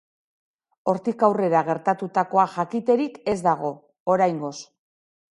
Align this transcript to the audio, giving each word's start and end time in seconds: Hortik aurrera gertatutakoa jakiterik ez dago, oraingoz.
Hortik 0.91 1.25
aurrera 1.25 1.59
gertatutakoa 1.67 2.45
jakiterik 2.53 3.19
ez 3.33 3.35
dago, 3.49 3.71
oraingoz. 4.15 4.55